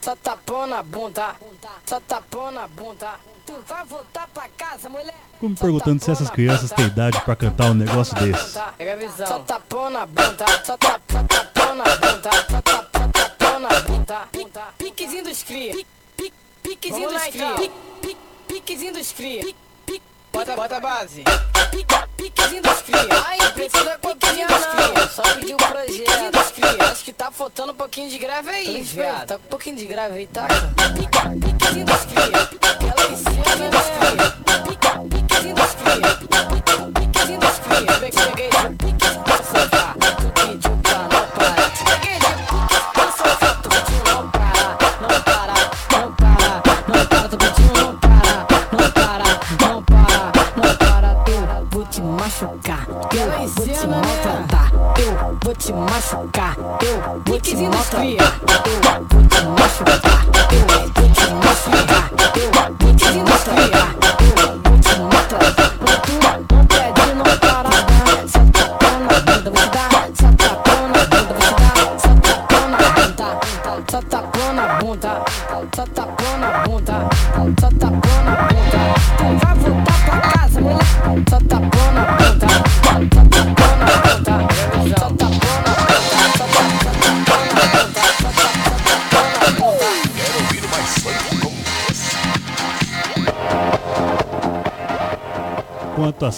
Só 0.00 0.16
tapão 0.16 0.66
na 0.68 0.82
bunda. 0.84 1.36
Só 1.84 2.00
tapão 2.00 2.50
na 2.52 2.68
bunda. 2.68 3.10
Tu 3.44 3.54
vai 3.66 3.84
voltar 3.84 4.28
pra 4.32 4.48
casa, 4.56 4.88
mulher. 4.88 5.14
Fico 5.32 5.48
me 5.48 5.56
perguntando 5.56 6.04
se 6.04 6.10
essas 6.10 6.30
crianças 6.30 6.70
têm 6.70 6.86
idade 6.86 7.20
pra 7.22 7.34
cantar 7.34 7.70
um 7.70 7.74
negócio 7.74 8.14
desse. 8.14 8.56
Pega 8.78 8.92
a 8.92 8.96
visão. 8.96 9.26
Na 10.00 10.06
bunda, 10.06 10.46
só 10.64 10.78
tap, 10.78 11.02
só 11.12 11.22
tapão 11.24 11.74
na 11.74 11.84
bunda, 11.84 12.30
só 12.50 12.62
tap, 12.62 12.88
só 12.96 13.08
tapão 13.08 13.60
na 13.60 13.68
bunda. 13.80 14.28
Piquezinho 14.78 15.24
dos 15.24 15.42
cria. 15.42 15.74
Pique, 16.16 16.32
Piquezinho 16.62 17.10
dos 17.10 17.22
cria. 17.24 17.52
Pique, 17.52 17.74
pique, 18.00 18.20
Piquezinho 18.48 18.94
dos 18.94 19.12
cria. 19.12 19.54
Bota, 20.32 20.56
bota 20.56 20.76
a 20.78 20.80
base. 20.80 21.22
Pique, 21.70 21.94
Piquezinho 22.16 22.62
dos 22.62 22.80
cria. 22.80 23.24
Ai, 23.26 23.52
precisa 23.52 23.98
dos 23.98 24.66
cria. 24.66 25.08
Só 25.08 25.22
pediu 25.34 25.56
o 25.56 25.58
projeto. 25.58 25.98
Piquezinho 25.98 26.32
dos 26.32 26.50
cria. 26.50 26.90
Acho 26.90 27.04
que 27.04 27.12
tá 27.12 27.30
faltando 27.30 27.72
um 27.72 27.76
pouquinho 27.76 28.08
de 28.08 28.18
grave 28.18 28.48
aí, 28.48 28.80
viado. 28.80 29.26
Tá 29.26 29.38
com 29.38 29.44
um 29.44 29.50
pouquinho 29.50 29.76
de 29.76 29.84
grave 29.84 30.14
aí, 30.20 30.26
tá? 30.28 30.48
Pique, 30.96 31.46
Piquezinho 31.46 31.84
dos 31.84 32.04
cria. 32.06 32.59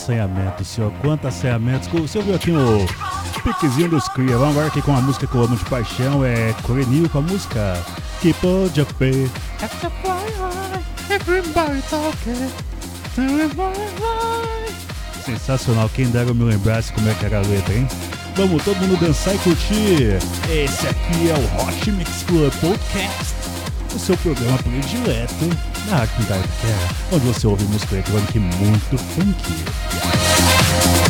Assanhamento, 0.03 0.65
senhor. 0.65 0.93
Quanto 1.01 1.29
assanhamento. 1.29 1.89
Você 1.91 2.19
ouviu 2.19 2.35
aqui 2.35 2.51
no 2.51 2.87
piquezinho 3.43 3.91
dos 3.91 4.09
Cria. 4.09 4.37
Vamos 4.37 4.57
agora 4.57 4.67
aqui 4.67 4.83
com 4.83 4.91
uma 4.91 5.01
música 5.01 5.27
que 5.27 5.35
eu 5.35 5.45
amo 5.45 5.57
de 5.57 5.65
paixão. 5.67 6.25
É 6.25 6.53
Corenil 6.63 7.09
com 7.09 7.19
a 7.19 7.23
música 7.23 7.81
Keep 8.21 8.47
on. 8.47 8.69
Everybody 11.11 11.83
talking. 11.89 12.51
Sensacional. 15.25 15.89
Quem 15.91 16.07
dera 16.07 16.31
eu 16.31 16.35
me 16.35 16.45
lembrasse 16.45 16.93
como 16.93 17.09
é 17.09 17.15
que 17.15 17.27
era 17.27 17.39
a 17.39 17.43
letra, 17.43 17.75
hein? 17.75 17.87
Vamos 18.35 18.65
todo 18.65 18.77
mundo 18.79 18.99
dançar 18.99 19.35
e 19.35 19.39
curtir. 19.39 20.19
Esse 20.51 20.89
aqui 20.89 21.31
é 21.31 21.35
o 21.35 21.63
Hot 21.63 21.91
Mix 21.93 22.23
Club 22.25 22.53
Podcast. 22.61 23.35
O 23.95 23.99
seu 23.99 24.17
programa 24.17 24.59
predileto 24.59 25.72
na 25.87 25.99
Rádio 25.99 26.17
Pintada 26.17 26.43
Terra, 26.61 26.89
onde 27.13 27.27
você 27.27 27.47
ouve 27.47 27.65
música 27.65 27.95
eletrônica 27.95 28.41
muito 28.41 28.99
funk. 28.99 31.02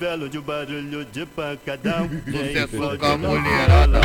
belo 0.00 0.30
de 0.30 0.38
um 0.38 0.42
barulho 0.42 1.04
de 1.04 1.26
pancadão. 1.26 2.08
Sucesso 2.24 2.92
é 2.94 2.96
com 2.96 3.04
a 3.04 3.18
mulherada. 3.18 4.00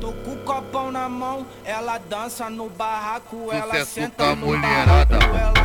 Tô 0.00 0.12
com 0.12 0.32
o 0.32 0.36
copão 0.38 0.90
na 0.90 1.08
mão, 1.08 1.46
ela 1.64 1.98
dança 1.98 2.50
no 2.50 2.68
barraco, 2.68 3.52
ela 3.52 3.76
é 3.76 3.84
senta 3.84 4.34
no 4.34 4.48
barraco, 4.48 5.14
mulherada. 5.14 5.57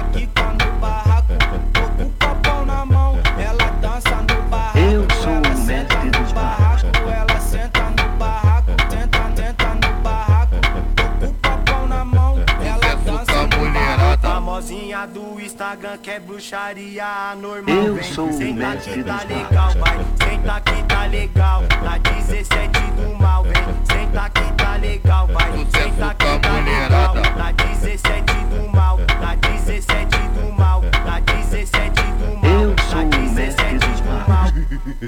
Instagram 15.64 15.98
que 16.00 16.12
é 16.12 16.20
bruxaria 16.20 17.06
anormal. 17.32 17.74
Eu 17.74 17.96
vem. 17.96 18.04
sou 18.04 18.28
o 18.28 18.54
mestre 18.54 19.02
tá 19.02 19.24
legal, 19.24 19.72
vai. 19.80 19.98
Senta 20.22 20.60
que 20.60 20.84
tá 20.84 21.06
legal. 21.06 21.64
Na 21.82 21.98
17 22.00 22.80
do 22.92 23.16
mal, 23.18 23.44
vem. 23.44 23.54
Senta 23.86 24.30
que 24.30 24.54
tá 24.62 24.76
legal, 24.76 25.28
vai. 25.28 25.52
Senta 25.52 26.16
que 26.16 26.40
tá 26.40 26.60
legal. 26.60 27.16
Na 27.38 27.52
17 27.54 28.34
do 28.50 28.70
mal. 28.76 29.00
Na 29.22 29.36
17 29.36 30.18
do 30.18 30.52
mal. 30.52 30.82
Na 31.06 31.20
17 31.22 32.02
do 32.02 32.42
mal. 32.42 32.60
Eu 32.60 32.76
sou 32.78 33.02
o 33.08 33.30
mestre 33.32 33.78
dos 33.78 34.02
magos. 34.02 35.00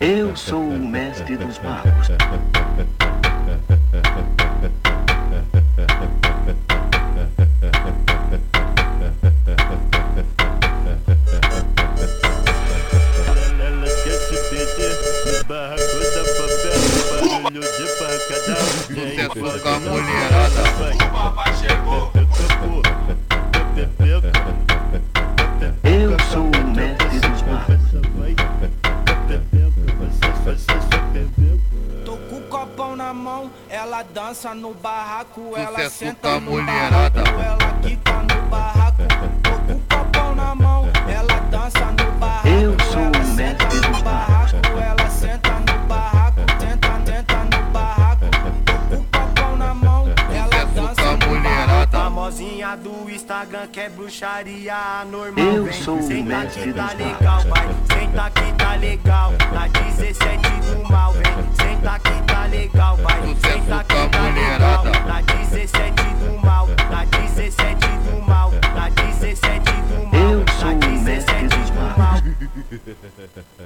Eu 0.00 0.34
sou 0.34 0.62
o 0.62 0.78
mestre 0.78 1.36
dos 1.36 1.58
magos. 1.58 3.01
Com 19.42 19.48
a 19.48 19.80
mulherada. 19.80 20.62
O 20.94 21.10
papai 21.10 21.52
chegou. 21.56 22.12
Eu 25.82 26.16
sou 26.30 26.44
o 26.44 26.66
mestre 26.68 27.18
dos 27.18 27.42
barcos. 27.42 27.76
Tô 32.04 32.16
com 32.16 32.36
o 32.36 32.42
copão 32.42 32.94
na 32.94 33.12
mão, 33.12 33.50
ela 33.68 34.04
dança 34.04 34.54
no 34.54 34.72
barraco, 34.74 35.52
ela 35.56 35.70
Sucesso 35.70 35.96
senta 35.96 36.38
no 36.38 36.62
barraco, 36.62 37.18
ela 37.18 37.72
quica 37.82 38.12
no 38.12 38.42
barraco. 38.48 39.02
Tô 39.42 39.50
com 39.66 39.72
o 39.72 39.80
copão 39.88 40.34
na 40.36 40.54
mão, 40.54 40.88
ela 41.08 41.40
dança 41.50 41.84
no 41.86 42.12
barraco, 42.12 42.48
Eu 42.48 42.76
sou 42.92 43.02
o 43.02 43.34
mestre 43.34 43.80
dos 43.80 44.02
barracos. 44.02 44.41
Instagram 53.42 53.66
que 53.72 53.80
é 53.80 53.88
bruxaria 53.88 55.04
normal. 55.10 55.44
Eu 55.44 55.64
vem. 55.64 55.72
sou 55.72 55.98
o 55.98 56.02
Senta 56.02 56.22
mestre 56.22 56.62
que 56.62 56.72
tá 56.72 56.92
dos 56.92 56.92
legal, 56.92 57.42
vai. 57.42 57.68
Senta 57.90 58.30
que 58.30 58.52
tá 58.52 58.74
legal. 58.76 59.32
Na 59.52 59.66
17 59.66 60.48
do 60.70 60.88
mal, 60.88 61.12
vem. 61.12 61.24
Senta 61.56 61.98
que 61.98 62.22
tá 62.22 62.46
legal, 62.46 62.96
vai. 62.98 63.20
Senta 63.20 63.84
que 63.84 64.08
tá 64.08 64.22
legal. 64.30 64.84
Na 64.84 65.20
17 65.22 66.02
do 66.14 66.38
mal. 66.38 66.68
Na 66.88 67.04
17 67.04 67.86
do 67.88 68.22
mal. 68.22 68.52
Na 68.76 68.88
17 68.88 69.72
do 69.72 70.06
mal. 70.06 70.22
Eu 70.22 70.44
sou 70.60 70.68
Na 70.68 70.76
o 70.76 70.78
17 70.78 71.02
mestre 71.02 71.48
dos 71.48 71.70
do 71.70 71.98
mal. 71.98 72.18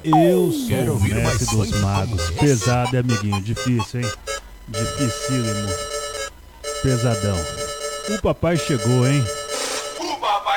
Eu 0.05 0.53
sou 0.53 0.97
o 0.97 1.01
mestre 1.01 1.57
dos 1.57 1.81
magos. 1.83 2.31
Pesado, 2.31 2.97
amiguinho? 2.97 3.43
Difícil, 3.43 4.01
hein? 4.01 4.11
Dificílimo. 4.69 5.69
Pesadão. 6.83 7.37
O 8.09 8.23
papai 8.23 8.57
chegou, 8.57 9.07
hein? 9.07 9.23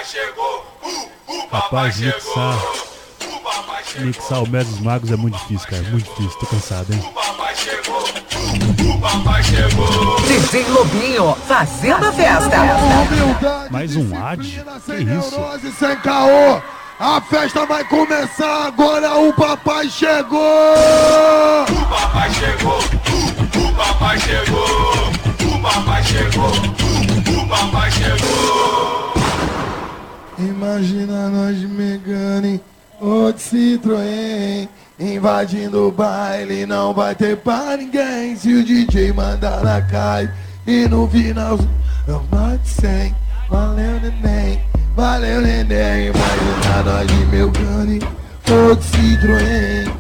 O 0.10 0.12
papai 0.12 0.22
chegou, 0.24 0.66
o, 0.82 1.34
o 1.34 1.48
Rapaz, 1.52 2.00
mixar. 2.00 2.58
Mixar 4.00 4.44
o 4.44 4.50
mestre 4.50 4.74
dos 4.74 4.84
magos 4.84 5.12
é 5.12 5.16
muito 5.16 5.38
difícil, 5.38 5.70
cara. 5.70 5.84
Muito 5.84 6.10
difícil. 6.10 6.40
Tô 6.40 6.46
cansado, 6.48 6.92
hein? 6.92 7.12
papai 7.14 7.56
chegou, 7.56 8.02
o 8.02 9.00
papai 9.00 9.44
chegou. 9.44 10.20
DJ 10.22 10.64
Lobinho 10.70 11.36
fazendo 11.48 12.08
a 12.08 12.12
festa. 12.12 12.58
Mais 13.70 13.96
um 13.96 14.18
ad? 14.18 14.42
Que 14.42 14.94
isso? 14.96 15.06
Neurose 15.06 15.72
sem 15.74 15.96
caô. 15.98 16.60
A 17.00 17.22
festa 17.22 17.68
vai 17.68 17.84
começar 17.84 18.66
agora, 18.66 19.16
o 19.16 19.32
papai 19.32 19.88
chegou! 19.90 20.40
O 21.70 21.86
papai 21.86 22.34
chegou, 22.34 22.80
o, 22.80 23.70
o 23.70 23.74
papai 23.76 24.20
chegou, 24.20 25.56
o 25.56 25.62
papai 25.62 26.04
chegou, 26.04 26.50
o, 26.50 27.44
o 27.44 27.48
papai 27.48 27.92
chegou. 27.92 29.09
Imagina 30.40 31.28
nós 31.28 31.60
de 31.60 31.68
Megane 31.68 32.62
ou 33.02 33.32
de 33.34 33.42
Citroën 33.42 34.70
Invadindo 34.98 35.88
o 35.88 35.92
baile, 35.92 36.66
não 36.66 36.94
vai 36.94 37.14
ter 37.14 37.36
pra 37.38 37.76
ninguém. 37.76 38.38
Se 38.38 38.54
o 38.54 38.64
DJ 38.64 39.12
mandar 39.12 39.62
na 39.64 39.82
cai 39.82 40.30
E 40.66 40.88
no 40.88 41.10
final, 41.10 41.60
eu 42.08 42.24
mate 42.32 42.70
100 42.70 43.16
Valeu 43.50 44.00
neném, 44.00 44.62
valeu 44.96 45.42
neném. 45.42 46.08
Imagina 46.08 46.84
nós 46.86 47.08
de 47.08 47.26
Megane 47.26 48.00
ou 48.50 48.76
de 48.76 48.84
Citroën 48.86 49.92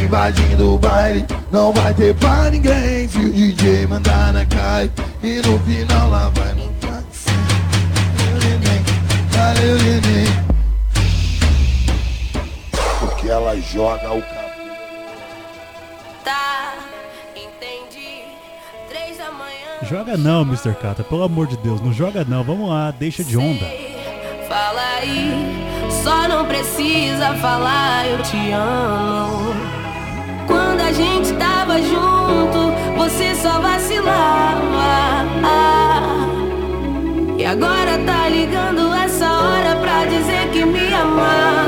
Invadindo 0.00 0.74
o 0.74 0.78
baile, 0.78 1.26
não 1.50 1.72
vai 1.72 1.92
ter 1.92 2.14
pra 2.14 2.48
ninguém. 2.50 3.08
Se 3.08 3.18
o 3.18 3.32
DJ 3.32 3.88
mandar 3.88 4.32
na 4.32 4.46
cai 4.46 4.88
E 5.24 5.42
no 5.44 5.58
final 5.58 6.08
lá 6.08 6.30
vai 6.36 6.67
neném 9.60 10.26
Porque 13.00 13.28
ela 13.28 13.56
joga 13.60 14.12
o 14.12 14.22
cabelo 14.22 14.48
Tá, 16.24 16.74
entendi. 17.34 18.24
Três 18.88 19.16
da 19.16 19.30
manhã. 19.30 19.78
Joga 19.82 20.16
não, 20.16 20.42
Mr. 20.42 20.74
Kata. 20.74 21.02
Pelo 21.02 21.22
amor 21.22 21.46
de 21.46 21.56
Deus, 21.56 21.80
não 21.80 21.92
joga 21.92 22.24
não. 22.24 22.44
Vamos 22.44 22.68
lá, 22.68 22.90
deixa 22.90 23.24
de 23.24 23.36
onda. 23.36 23.64
Fala 24.46 24.82
aí, 25.00 25.32
só 26.02 26.28
não 26.28 26.44
precisa 26.46 27.34
falar 27.36 28.06
eu 28.06 28.22
te 28.22 28.50
amo. 28.52 29.54
Quando 30.46 30.80
a 30.80 30.92
gente 30.92 31.32
tava 31.34 31.80
junto, 31.80 32.72
você 32.96 33.34
só 33.34 33.60
vacilava. 33.60 34.58
E 37.38 37.44
agora 37.44 37.98
tá 38.04 38.28
ligando 38.28 38.97
dizer 40.06 40.50
que 40.50 40.64
me 40.64 40.94
amava. 40.94 41.67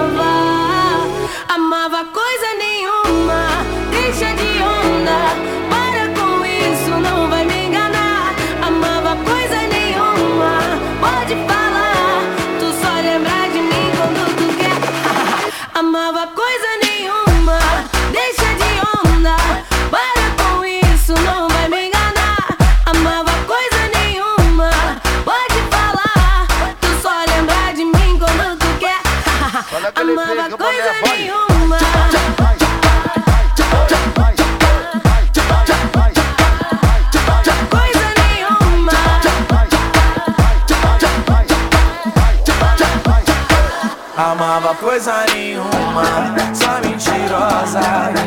Coisa 44.81 45.27
nenhuma, 45.35 46.03
só 46.55 46.81
mentirosa, 46.81 47.81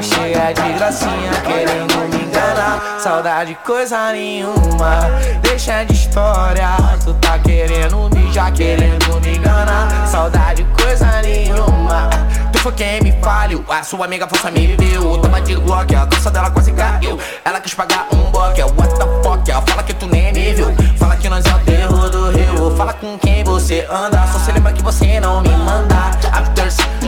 cheia 0.03 0.53
de 0.53 0.73
gracinha, 0.77 1.31
querendo 1.43 1.97
me 2.09 2.23
enganar. 2.23 2.99
Saudade, 2.99 3.57
coisa 3.65 4.11
nenhuma, 4.11 4.99
deixa 5.41 5.83
de 5.83 5.93
história. 5.93 6.77
Tu 7.03 7.13
tá 7.15 7.39
querendo 7.39 8.07
me 8.15 8.31
já 8.31 8.51
querendo 8.51 9.19
me 9.21 9.35
enganar. 9.35 10.07
Saudade, 10.07 10.63
coisa 10.79 11.21
nenhuma. 11.23 12.09
Tu 12.51 12.59
foi 12.59 12.71
quem 12.73 13.01
me 13.01 13.11
falhou, 13.13 13.65
a 13.67 13.83
sua 13.83 14.05
amiga 14.05 14.27
força 14.27 14.51
me 14.51 14.75
viu. 14.75 15.17
Toma 15.17 15.41
de 15.41 15.55
Glock, 15.55 15.95
a 15.95 16.05
calça 16.05 16.29
dela 16.29 16.51
quase 16.51 16.71
caiu. 16.71 17.19
Ela 17.43 17.59
quis 17.59 17.73
pagar 17.73 18.07
um 18.13 18.29
boque, 18.29 18.61
what 18.61 18.93
the 18.95 19.05
fuck? 19.23 19.49
Ela 19.49 19.61
fala 19.63 19.81
que 19.81 19.93
tu 19.95 20.05
nem 20.05 20.31
me 20.31 20.53
viu. 20.53 20.67
Fala 20.97 21.15
que 21.15 21.27
nós 21.27 21.43
é 21.45 21.55
o 21.55 21.59
terror 21.59 22.09
do 22.11 22.29
rio. 22.29 22.77
Fala 22.77 22.93
com 22.93 23.17
quem 23.17 23.32
você 23.63 23.87
anda. 23.89 24.27
Só 24.27 24.39
se 24.39 24.51
lembra 24.51 24.73
que 24.73 24.83
você 24.83 25.19
não 25.21 25.41
me 25.41 25.49
manda. 25.49 25.95
After 26.33 26.65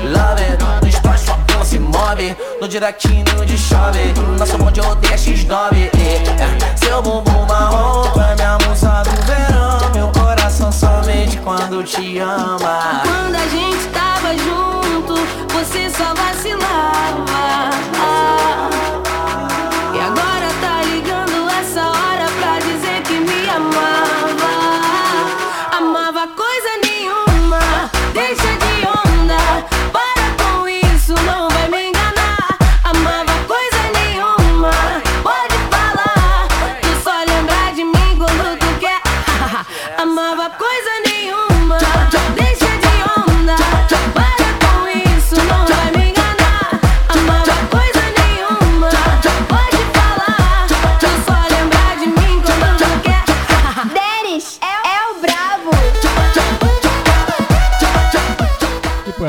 love 0.07 0.41
it. 0.41 0.63
No 0.81 0.87
story 0.87 1.17
sua 1.17 1.35
pila 1.39 1.65
se 1.65 1.79
move. 1.79 2.35
No 2.61 2.67
directinho 2.67 3.45
de 3.45 3.57
chove. 3.57 4.13
Nosso 4.39 4.57
bonde 4.57 4.79
odeia 4.79 5.15
X9. 5.15 5.89
é. 5.99 6.77
Seu 6.77 7.01
bumbum 7.01 7.45
marrom 7.45 8.05
é 8.21 8.35
minha 8.35 8.57
musa 8.67 9.03
do 9.03 9.21
verão. 9.25 9.91
Meu 9.93 10.07
coração 10.09 10.71
somente 10.71 11.37
quando 11.37 11.83
te 11.83 12.19
ama. 12.19 13.01
Quando 13.03 13.35
a 13.35 13.47
gente 13.49 13.74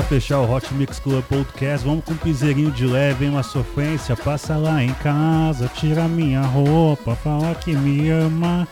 fechar 0.06 0.40
o 0.40 0.50
Hot 0.50 0.72
Mix 0.74 0.98
Club 1.00 1.24
Podcast, 1.24 1.86
vamos 1.86 2.04
com 2.04 2.12
um 2.12 2.16
piseirinho 2.16 2.70
de 2.70 2.86
leve, 2.86 3.24
hein? 3.24 3.32
Uma 3.32 3.42
sofrência. 3.42 4.16
Passa 4.16 4.56
lá 4.56 4.82
em 4.82 4.92
casa, 4.94 5.70
tira 5.74 6.06
minha 6.06 6.42
roupa, 6.42 7.16
fala 7.16 7.54
que 7.54 7.74
me 7.74 8.08
ama. 8.10 8.66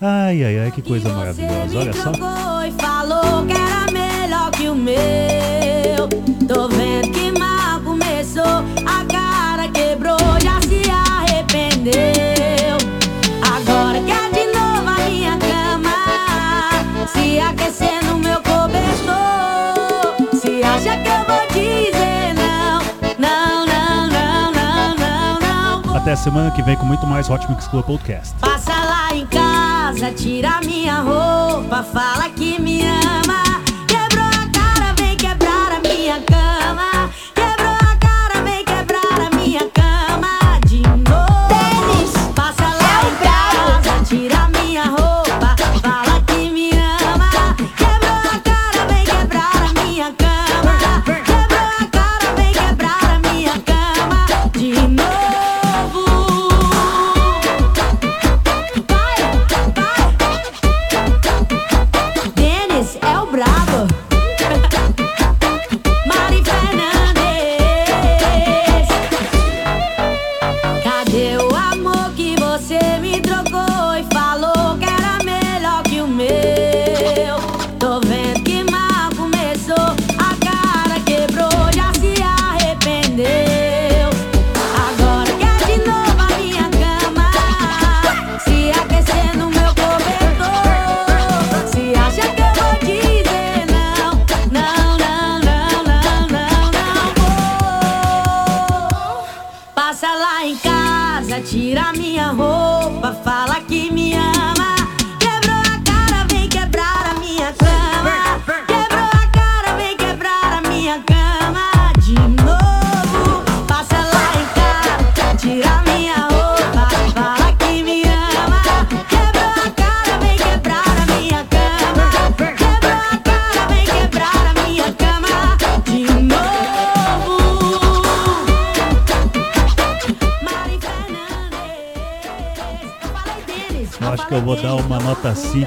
Ai, 0.00 0.44
ai, 0.44 0.58
ai, 0.60 0.70
que 0.70 0.82
coisa 0.82 1.08
maravilhosa. 1.12 1.78
Olha 1.78 1.92
só. 1.92 2.12
até 26.06 26.14
semana 26.14 26.52
que 26.52 26.62
vem 26.62 26.76
com 26.76 26.86
muito 26.86 27.04
mais 27.04 27.28
Hot 27.28 27.50
Mix 27.50 27.66
Club 27.66 27.84
Podcast. 27.84 28.32
Passa 28.38 28.72
lá 28.72 29.12
em 29.12 29.26
casa, 29.26 30.12
tira 30.12 30.60
minha 30.60 31.00
roupa, 31.00 31.82
fala 31.82 32.30
que 32.30 32.60
me 32.60 32.82
ama. 32.82 33.65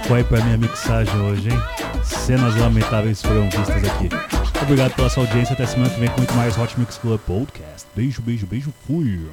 tempo 0.09 0.13
aí 0.15 0.23
pra 0.23 0.41
minha 0.43 0.57
mixagem 0.57 1.15
hoje, 1.21 1.49
hein? 1.49 1.59
Cenas 2.03 2.55
lamentáveis 2.55 3.21
foram 3.21 3.43
vistas 3.43 3.83
aqui. 3.83 4.09
Obrigado 4.61 4.95
pela 4.95 5.09
sua 5.09 5.23
audiência. 5.23 5.53
Até 5.53 5.67
semana 5.67 5.89
que 5.91 5.99
vem 5.99 6.09
com 6.09 6.17
muito 6.17 6.33
mais 6.33 6.57
Hot 6.57 6.79
Mix 6.79 6.97
Club 6.97 7.19
Podcast. 7.21 7.87
Beijo, 7.95 8.21
beijo, 8.21 8.47
beijo. 8.47 8.73
Fui. 8.87 9.29